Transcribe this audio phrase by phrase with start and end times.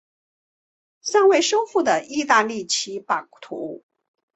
[1.03, 3.83] 尚未收复的意大利其版图。